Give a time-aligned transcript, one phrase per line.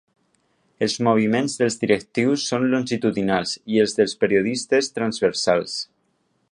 [0.85, 5.81] Els moviments dels directius són longitudinals i els dels periodistes transversals.